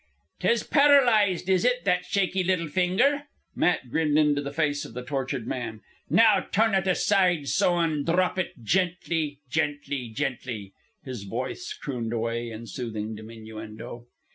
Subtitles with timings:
[0.39, 5.05] "'Tis paralyzed, is it, that shaky little finger?" Matt grinned into the face of the
[5.05, 5.81] tortured man.
[6.09, 9.41] "Now turn it aside, so, an' drop it, gently...
[9.47, 10.09] gently...
[10.09, 10.73] gently."
[11.05, 14.07] His voice crooned away in soothing diminuendo.